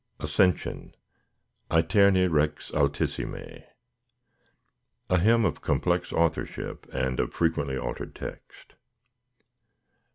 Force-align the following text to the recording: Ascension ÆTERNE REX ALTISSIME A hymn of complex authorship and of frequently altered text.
Ascension 0.19 0.95
ÆTERNE 1.69 2.27
REX 2.31 2.71
ALTISSIME 2.73 3.61
A 5.11 5.19
hymn 5.19 5.45
of 5.45 5.61
complex 5.61 6.11
authorship 6.11 6.87
and 6.91 7.19
of 7.19 7.31
frequently 7.35 7.77
altered 7.77 8.15
text. 8.15 8.73